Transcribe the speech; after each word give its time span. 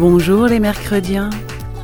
Bonjour 0.00 0.46
les 0.46 0.60
mercrediens. 0.60 1.28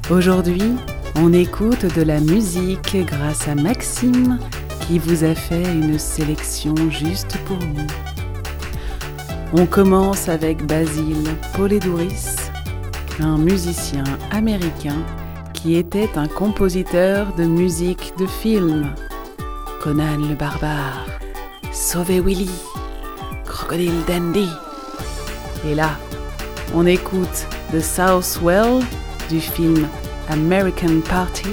Aujourd'hui, 0.09 0.73
on 1.17 1.35
écoute 1.35 1.85
de 1.95 2.01
la 2.01 2.19
musique 2.19 2.97
grâce 3.05 3.47
à 3.47 3.55
Maxime 3.55 4.39
qui 4.81 4.99
vous 4.99 5.23
a 5.23 5.35
fait 5.35 5.71
une 5.71 5.99
sélection 5.99 6.75
juste 6.91 7.37
pour 7.45 7.59
nous. 7.59 7.87
On 9.53 9.67
commence 9.67 10.31
avec 10.31 10.65
Basile 10.65 11.29
Poledouris, 11.55 12.37
un 13.21 13.37
musicien 13.37 14.05
américain 14.31 15.05
qui 15.53 15.77
était 15.77 16.09
un 16.17 16.27
compositeur 16.27 17.35
de 17.35 17.45
musique 17.45 18.15
de 18.19 18.27
film. 18.27 18.95
Conan 19.83 20.27
le 20.27 20.37
barbare, 20.37 21.05
Sauver 21.71 22.21
Willy, 22.21 22.51
Crocodile 23.45 24.07
Dandy. 24.09 24.49
Et 25.67 25.75
là, 25.75 25.91
on 26.75 26.87
écoute 26.87 27.47
The 27.71 27.83
Southwell 27.83 28.83
du 29.29 29.41
film 29.41 29.89
American 30.29 31.03
Party. 31.03 31.51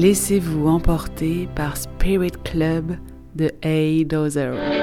Laissez-vous 0.00 0.66
emporter 0.66 1.46
par 1.54 1.76
Spirit 1.76 2.32
Club 2.42 2.96
de 3.34 3.50
A. 3.62 4.02
Dozer. 4.06 4.79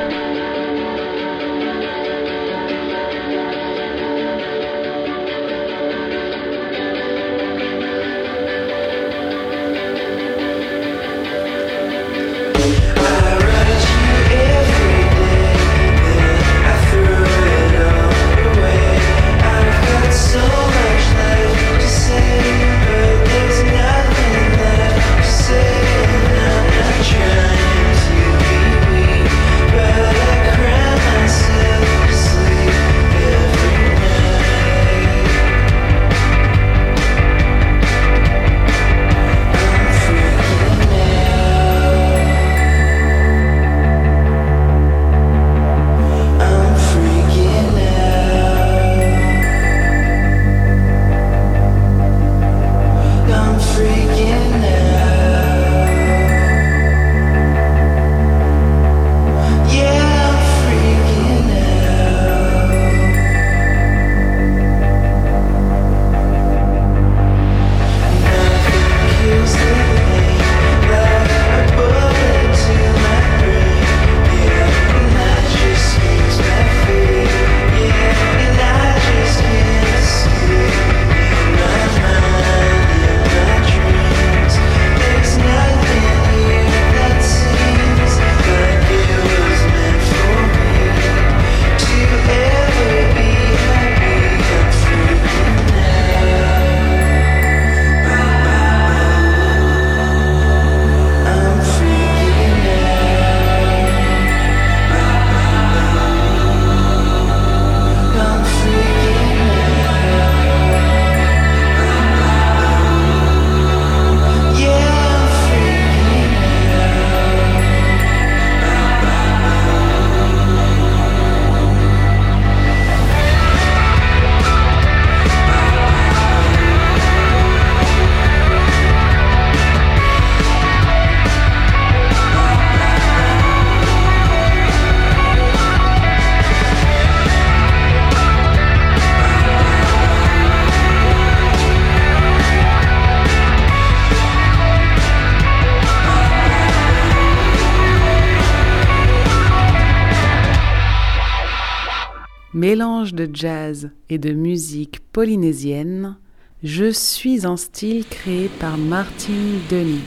Mélange 152.57 153.13
de 153.13 153.29
jazz 153.31 153.91
et 154.09 154.17
de 154.17 154.31
musique 154.31 154.99
polynésienne, 155.11 156.17
je 156.63 156.89
suis 156.91 157.45
en 157.45 157.55
style 157.55 158.03
créé 158.03 158.49
par 158.59 158.79
Martin 158.79 159.59
Denis. 159.69 160.01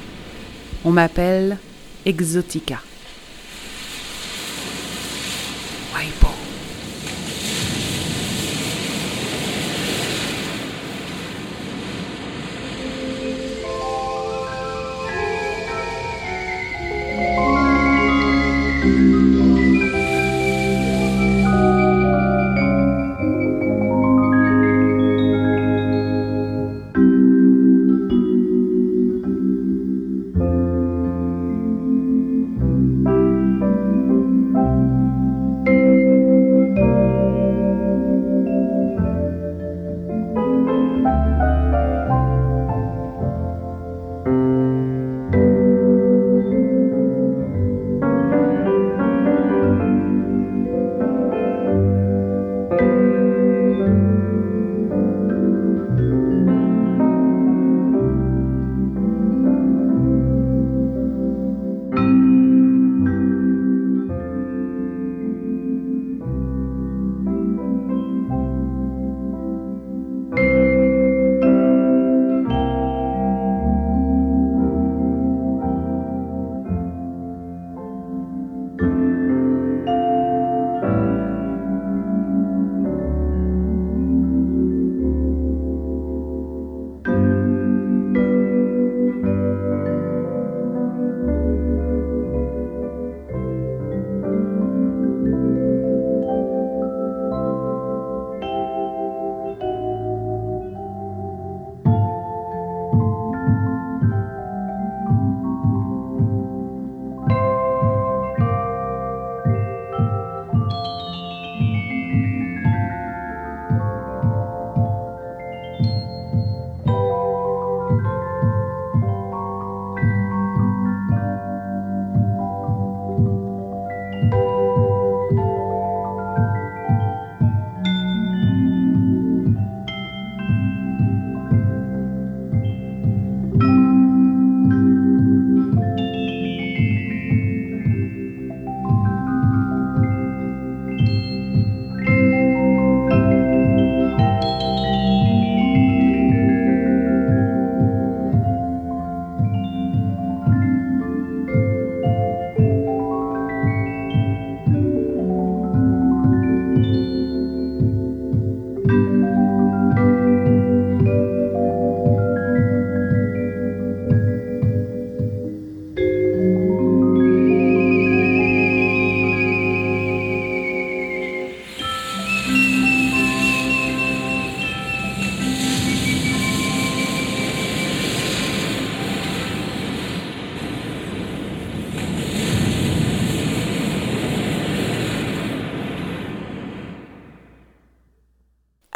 On 0.84 0.90
m'appelle 0.90 1.58
Exotica. 2.04 2.80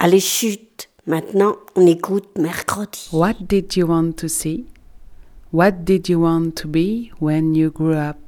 Allez, 0.04 0.20
chute. 0.20 0.90
Maintenant, 1.06 1.56
on 1.76 1.86
écoute 1.86 2.36
mercredi. 2.38 3.08
What 3.10 3.36
did 3.48 3.74
you 3.74 3.86
want 3.86 4.18
to 4.18 4.28
see? 4.28 4.66
What 5.50 5.86
did 5.86 6.10
you 6.10 6.20
want 6.20 6.56
to 6.56 6.68
be 6.68 7.10
when 7.20 7.54
you 7.54 7.70
grew 7.70 7.94
up? 7.94 8.18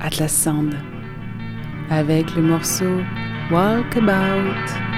Atlas 0.00 0.32
Sand 0.32 0.74
avec 1.88 2.34
le 2.34 2.42
morceau 2.42 2.98
Walkabout. 3.52 4.89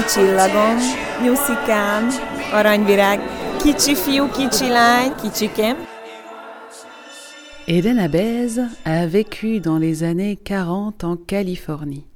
Kicsi 0.00 0.12
csillagom, 0.12 0.76
nyuszikám, 1.22 2.08
a 8.84 9.06
vécu 9.06 9.58
dans 9.58 9.78
les 9.78 10.02
années 10.02 10.38
40 10.42 11.02
en 11.02 11.16
Californie. 11.26 12.06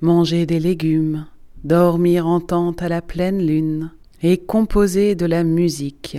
Manger 0.00 0.44
des 0.44 0.58
légumes, 0.58 1.26
dormir 1.62 2.26
en 2.26 2.40
tente 2.40 2.82
à 2.82 2.88
la 2.88 3.00
pleine 3.00 3.46
lune 3.46 3.92
et 4.20 4.38
composer 4.38 5.14
de 5.14 5.26
la 5.26 5.44
musique. 5.44 6.18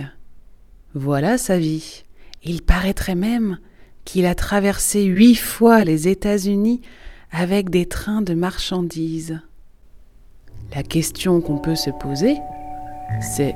Voilà 0.94 1.36
sa 1.36 1.58
vie. 1.58 2.04
Il 2.42 2.62
paraîtrait 2.62 3.16
même 3.16 3.58
qu'il 4.04 4.24
a 4.24 4.34
traversé 4.34 5.02
huit 5.04 5.36
fois 5.36 5.84
les 5.84 6.08
États-Unis 6.08 6.80
avec 7.30 7.68
des 7.68 7.86
trains 7.86 8.22
de 8.22 8.32
marchandises. 8.32 9.40
La 10.72 10.82
question 10.82 11.40
qu'on 11.40 11.58
peut 11.58 11.76
se 11.76 11.90
poser, 11.90 12.36
c'est 13.20 13.54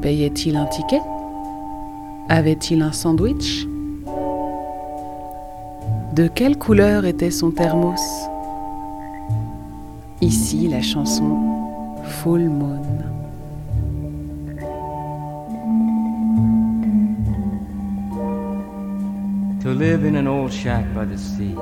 payait-il 0.00 0.56
un 0.56 0.66
ticket? 0.66 1.02
Avait-il 2.28 2.82
un 2.82 2.92
sandwich? 2.92 3.66
De 6.14 6.28
quelle 6.28 6.56
couleur 6.56 7.04
était 7.04 7.30
son 7.30 7.50
thermos? 7.50 8.00
Ici 10.20 10.68
la 10.68 10.80
chanson 10.80 11.38
Full 12.04 12.48
Moon. 12.48 12.80
To 19.62 19.74
live 19.74 20.04
in 20.04 20.16
an 20.16 20.26
old 20.26 20.52
shack 20.52 20.84
by 20.94 21.04
the 21.04 21.18
sea 21.18 21.54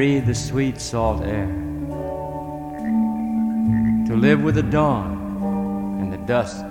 breathe 0.00 0.24
the 0.24 0.34
sweet 0.34 0.80
salt 0.80 1.22
air. 1.24 1.46
To 4.06 4.16
live 4.16 4.42
with 4.42 4.54
the 4.54 4.62
dawn 4.62 5.98
and 6.00 6.10
the 6.10 6.16
dusk, 6.16 6.64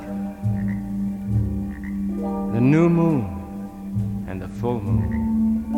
the 2.55 2.59
new 2.59 2.89
moon 2.89 4.25
and 4.27 4.41
the 4.41 4.47
full 4.47 4.81
moon, 4.81 5.71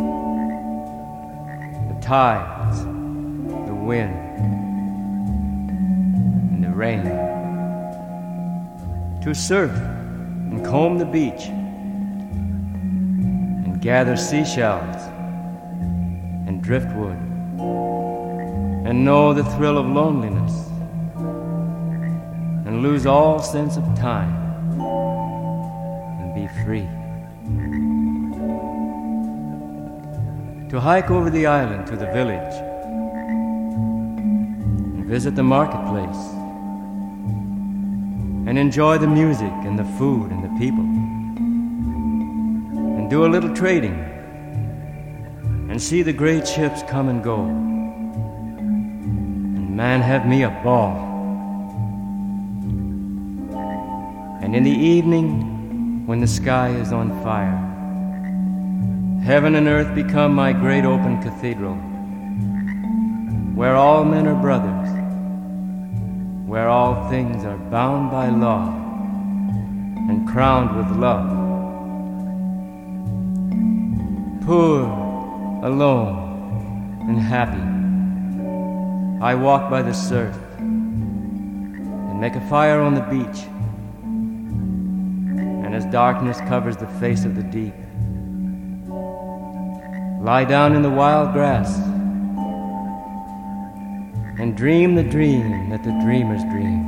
the 1.93 1.99
tides, 2.01 2.85
the 2.85 3.75
wind, 3.75 4.15
and 6.53 6.63
the 6.63 6.69
rain, 6.69 7.03
to 9.23 9.33
surf 9.35 9.75
and 9.75 10.65
comb 10.65 10.97
the 10.97 11.03
beach 11.03 11.47
and 13.65 13.81
gather 13.81 14.15
seashells 14.15 15.01
and 16.47 16.63
driftwood 16.63 17.30
and 18.83 19.05
know 19.05 19.33
the 19.33 19.43
thrill 19.43 19.77
of 19.77 19.85
loneliness 19.85 20.67
and 22.65 22.81
lose 22.81 23.05
all 23.05 23.39
sense 23.39 23.77
of 23.77 23.83
time 23.95 24.33
and 26.19 26.33
be 26.33 26.47
free. 26.63 26.87
To 30.69 30.79
hike 30.79 31.11
over 31.11 31.29
the 31.29 31.45
island 31.45 31.85
to 31.87 31.95
the 31.95 32.07
village 32.07 32.53
and 34.95 35.05
visit 35.05 35.35
the 35.35 35.43
marketplace 35.43 36.17
and 38.47 38.57
enjoy 38.57 38.97
the 38.97 39.07
music 39.07 39.53
and 39.63 39.77
the 39.77 39.85
food 39.99 40.31
and 40.31 40.43
the 40.43 40.49
people 40.57 40.83
and 42.97 43.09
do 43.09 43.25
a 43.25 43.29
little 43.29 43.53
trading 43.53 43.93
and 45.69 45.81
see 45.81 46.01
the 46.01 46.13
great 46.13 46.47
ships 46.47 46.81
come 46.83 47.07
and 47.09 47.23
go. 47.23 47.70
And 49.81 49.99
man, 49.99 50.07
have 50.07 50.27
me 50.27 50.43
a 50.43 50.51
ball. 50.63 50.95
And 54.39 54.55
in 54.55 54.63
the 54.63 54.69
evening, 54.69 56.05
when 56.05 56.19
the 56.19 56.27
sky 56.27 56.69
is 56.69 56.93
on 56.93 57.09
fire, 57.23 57.57
heaven 59.23 59.55
and 59.55 59.67
earth 59.67 59.95
become 59.95 60.35
my 60.35 60.53
great 60.53 60.85
open 60.85 61.19
cathedral, 61.23 61.73
where 63.55 63.75
all 63.75 64.05
men 64.05 64.27
are 64.27 64.39
brothers, 64.39 64.87
where 66.47 66.69
all 66.69 67.09
things 67.09 67.43
are 67.43 67.57
bound 67.57 68.11
by 68.11 68.29
law 68.29 68.67
and 70.09 70.27
crowned 70.27 70.77
with 70.77 70.95
love. 70.95 71.27
Poor, 74.45 74.83
alone, 75.63 77.07
and 77.09 77.19
happy, 77.19 77.70
I 79.21 79.35
walk 79.35 79.69
by 79.69 79.83
the 79.83 79.93
surf 79.93 80.35
and 80.57 82.19
make 82.19 82.33
a 82.33 82.41
fire 82.49 82.81
on 82.81 82.95
the 82.95 83.01
beach. 83.01 83.45
And 85.63 85.75
as 85.75 85.85
darkness 85.85 86.39
covers 86.47 86.75
the 86.75 86.87
face 86.87 87.23
of 87.23 87.35
the 87.35 87.43
deep, 87.43 87.75
lie 90.23 90.43
down 90.43 90.73
in 90.75 90.81
the 90.81 90.89
wild 90.89 91.33
grass 91.33 91.77
and 94.39 94.57
dream 94.57 94.95
the 94.95 95.03
dream 95.03 95.69
that 95.69 95.83
the 95.83 95.91
dreamers 96.03 96.41
dream. 96.45 96.87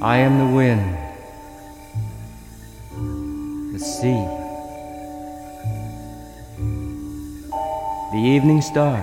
I 0.00 0.16
am 0.16 0.38
the 0.38 0.46
wind, 0.56 0.96
the 3.74 3.78
sea, 3.78 4.41
the 8.12 8.18
evening 8.18 8.60
star. 8.60 8.98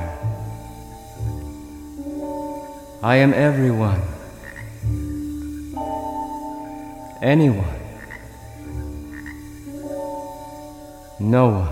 I 3.02 3.16
am 3.18 3.34
everyone, 3.34 4.02
anyone, 7.22 7.66
no 11.20 11.50
one. 11.50 11.70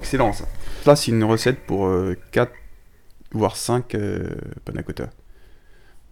Excellent 0.00 0.32
ça. 0.32 0.44
Là, 0.86 0.96
c'est 0.96 1.10
une 1.10 1.24
recette 1.24 1.66
pour 1.66 1.90
4 2.32 2.52
voire 3.32 3.56
5 3.56 3.96
panna 4.64 4.82
cotta. 4.82 5.10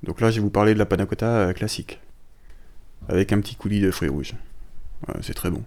Donc 0.02 0.20
là, 0.20 0.30
je 0.30 0.36
vais 0.36 0.42
vous 0.42 0.50
parler 0.50 0.74
de 0.74 0.78
la 0.78 0.86
panna 0.86 1.06
cotta 1.06 1.26
euh, 1.26 1.52
classique. 1.52 2.00
Avec 3.08 3.32
un 3.32 3.40
petit 3.40 3.56
coulis 3.56 3.80
de 3.80 3.90
fruits 3.90 4.08
rouges. 4.08 4.34
C'est 5.22 5.34
très 5.34 5.50
bon. 5.50 5.62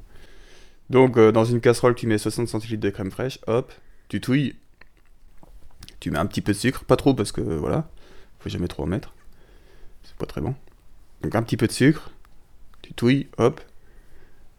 Donc, 0.90 1.18
euh, 1.18 1.32
dans 1.32 1.46
une 1.46 1.62
casserole, 1.62 1.96
tu 1.96 2.06
mets 2.06 2.18
60 2.18 2.48
centilitres 2.48 2.82
de 2.82 2.90
crème 2.90 3.12
fraîche, 3.12 3.40
hop, 3.48 3.72
tu 4.10 4.22
touilles. 4.22 4.56
Tu 6.02 6.10
mets 6.10 6.18
un 6.18 6.26
petit 6.26 6.42
peu 6.42 6.52
de 6.52 6.58
sucre, 6.58 6.84
pas 6.84 6.98
trop 6.98 7.14
parce 7.14 7.32
que 7.32 7.42
voilà, 7.42 7.88
faut 8.40 8.50
jamais 8.50 8.68
trop 8.68 8.84
en 8.84 8.88
mettre. 8.88 9.14
C'est 10.04 10.16
pas 10.16 10.26
très 10.26 10.42
bon. 10.42 10.56
Donc, 11.22 11.36
un 11.36 11.44
petit 11.44 11.58
peu 11.58 11.68
de 11.68 11.72
sucre, 11.72 12.12
tu 12.82 12.94
touilles, 12.94 13.28
hop. 13.38 13.62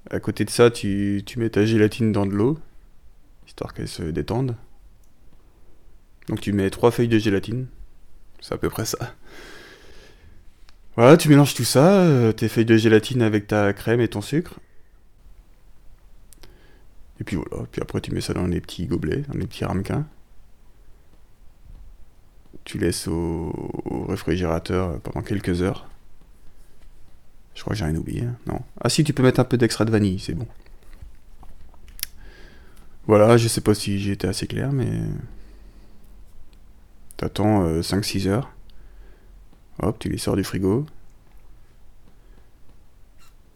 À 0.08 0.20
côté 0.20 0.44
de 0.44 0.50
ça, 0.50 0.70
tu, 0.70 1.24
mets 1.36 1.50
ta 1.50 1.66
gélatine 1.66 2.12
dans 2.12 2.26
de 2.26 2.30
l'eau, 2.30 2.58
histoire 3.46 3.74
qu'elle 3.74 3.88
se 3.88 4.04
détende. 4.04 4.56
Donc, 6.28 6.40
tu 6.40 6.52
mets 6.52 6.70
trois 6.70 6.92
feuilles 6.92 7.08
de 7.08 7.18
gélatine, 7.18 7.66
c'est 8.40 8.54
à 8.54 8.58
peu 8.58 8.70
près 8.70 8.84
ça. 8.84 9.14
Voilà, 10.94 11.16
tu 11.16 11.28
mélanges 11.28 11.54
tout 11.54 11.64
ça, 11.64 12.02
euh, 12.02 12.32
tes 12.32 12.48
feuilles 12.48 12.66
de 12.66 12.76
gélatine 12.76 13.20
avec 13.20 13.48
ta 13.48 13.72
crème 13.72 14.00
et 14.00 14.08
ton 14.08 14.20
sucre. 14.20 14.60
Et 17.18 17.24
puis 17.24 17.36
voilà, 17.36 17.66
puis 17.72 17.80
après 17.80 18.00
tu 18.00 18.12
mets 18.12 18.20
ça 18.20 18.34
dans 18.34 18.46
les 18.46 18.60
petits 18.60 18.86
gobelets, 18.86 19.22
dans 19.28 19.38
les 19.38 19.46
petits 19.46 19.64
ramequins. 19.64 20.06
Tu 22.64 22.78
laisses 22.78 23.08
au, 23.08 23.70
réfrigérateur 24.08 25.00
pendant 25.00 25.22
quelques 25.22 25.62
heures. 25.62 25.88
Je 27.54 27.60
crois 27.60 27.74
que 27.74 27.78
j'ai 27.78 27.84
rien 27.84 27.96
oublié, 27.96 28.22
hein. 28.22 28.36
non. 28.46 28.60
Ah 28.80 28.88
si, 28.88 29.04
tu 29.04 29.12
peux 29.12 29.22
mettre 29.22 29.40
un 29.40 29.44
peu 29.44 29.58
d'extrait 29.58 29.84
de 29.84 29.90
vanille, 29.90 30.18
c'est 30.18 30.34
bon. 30.34 30.46
Voilà, 33.06 33.36
je 33.36 33.48
sais 33.48 33.60
pas 33.60 33.74
si 33.74 33.98
j'ai 33.98 34.12
été 34.12 34.26
assez 34.26 34.46
clair, 34.46 34.72
mais... 34.72 34.88
T'attends 37.16 37.64
euh, 37.64 37.82
5-6 37.82 38.26
heures. 38.28 38.50
Hop, 39.80 39.98
tu 39.98 40.08
les 40.08 40.18
sors 40.18 40.36
du 40.36 40.44
frigo. 40.44 40.86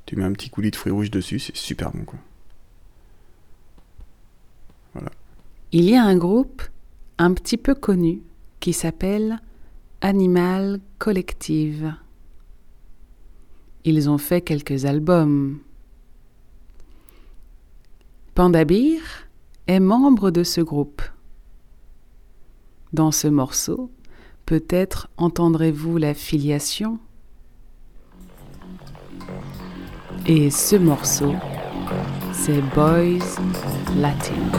Tu 0.07 0.15
mets 0.15 0.25
un 0.25 0.33
petit 0.33 0.51
coulis 0.51 0.71
de 0.71 0.77
fruits 0.77 0.93
rouges 0.93 1.11
dessus, 1.11 1.41
c'est 1.41 1.57
super 1.57 1.91
bon 1.91 2.05
quoi. 2.05 2.19
Voilà. 4.95 5.11
Il 5.73 5.85
y 5.85 5.97
a 5.97 6.05
un 6.05 6.17
groupe 6.17 6.63
un 7.19 7.35
petit 7.35 7.57
peu 7.57 7.75
connu 7.75 8.21
qui 8.67 8.73
s'appelle 8.73 9.41
Animal 10.01 10.81
Collective. 10.99 11.95
Ils 13.85 14.11
ont 14.11 14.19
fait 14.19 14.41
quelques 14.41 14.87
albums. 14.87 15.61
Pandabir 18.35 19.01
est 19.69 19.79
membre 19.79 20.33
de 20.33 20.43
ce 20.43 20.61
groupe. 20.61 21.01
Dans 22.93 23.13
ce 23.13 23.29
morceau, 23.29 23.93
peut-être 24.47 25.11
entendrez-vous 25.17 25.97
la 25.97 26.13
filiation. 26.13 26.99
Et 30.27 30.51
ce 30.51 30.75
morceau, 30.75 31.37
c'est 32.33 32.63
Boys 32.75 33.39
Latin. 33.95 34.51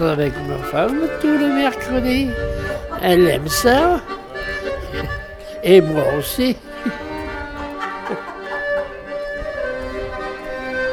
Avec 0.00 0.34
ma 0.46 0.58
femme 0.58 1.08
tous 1.22 1.38
les 1.38 1.48
mercredis. 1.48 2.28
Elle 3.02 3.26
aime 3.28 3.48
ça. 3.48 4.00
Et 5.64 5.80
moi 5.80 6.04
aussi. 6.18 6.54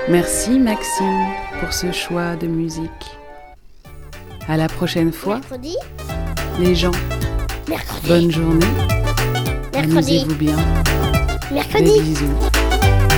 Merci 0.09 0.57
Maxime 0.59 1.27
pour 1.59 1.73
ce 1.73 1.91
choix 1.91 2.35
de 2.35 2.47
musique. 2.47 2.89
À 4.47 4.57
la 4.57 4.67
prochaine 4.67 5.11
fois, 5.11 5.35
Mercredi 5.39 5.75
les 6.59 6.75
gens. 6.75 6.91
Mercredi. 7.67 8.07
Bonne 8.07 8.31
journée. 8.31 8.65
Mercredi. 9.73 10.19
Amusez-vous 10.19 10.35
bien. 10.35 10.55
Des 11.49 11.55
Mercredi. 11.55 11.99
bisous. 12.01 12.39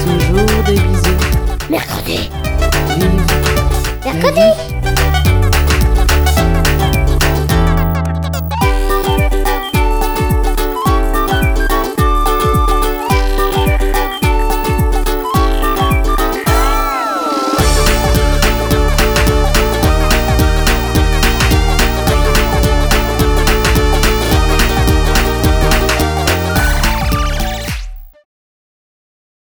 Toujours 0.03 0.63
des 0.65 0.73
bisous. 0.73 1.69
Mercredi. 1.69 2.29
Vive 2.97 3.21
la 4.05 4.13
Mercredi. 4.13 4.39
vie. 4.39 4.74